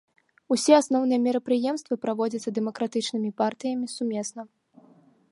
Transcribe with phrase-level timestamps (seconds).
[0.53, 4.41] Усе асноўныя мерапрыемствы праводзяцца дэмакратычнымі партыямі сумесна.